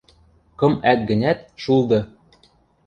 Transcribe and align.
—Кым 0.59 0.73
ӓк 0.91 0.99
гӹнят, 1.09 1.39
шулды!.. 1.61 1.99